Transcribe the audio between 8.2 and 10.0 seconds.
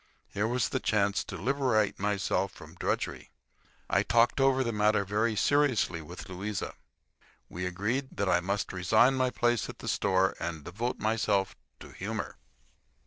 I must resign my place at the